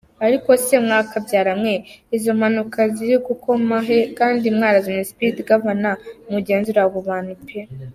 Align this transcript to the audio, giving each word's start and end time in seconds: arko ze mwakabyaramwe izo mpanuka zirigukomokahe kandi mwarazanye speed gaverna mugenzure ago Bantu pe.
arko 0.27 0.51
ze 0.63 0.77
mwakabyaramwe 0.85 1.73
izo 2.15 2.31
mpanuka 2.39 2.79
zirigukomokahe 2.95 3.99
kandi 4.17 4.45
mwarazanye 4.55 5.03
speed 5.11 5.35
gaverna 5.47 5.91
mugenzure 6.31 6.79
ago 6.85 6.99
Bantu 7.09 7.35
pe. 7.47 7.59